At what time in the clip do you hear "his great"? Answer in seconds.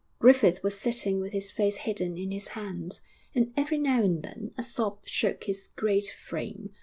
5.43-6.07